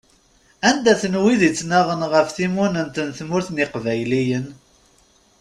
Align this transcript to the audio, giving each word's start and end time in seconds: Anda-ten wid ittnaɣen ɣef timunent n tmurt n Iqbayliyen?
Anda-ten 0.69 1.15
wid 1.23 1.41
ittnaɣen 1.49 2.01
ɣef 2.11 2.27
timunent 2.35 2.95
n 3.07 3.09
tmurt 3.17 3.47
n 3.51 3.61
Iqbayliyen? 3.65 4.47